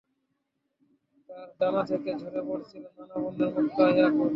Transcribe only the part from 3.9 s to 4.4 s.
ইয়াকুত।